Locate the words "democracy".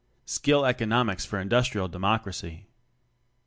1.87-2.65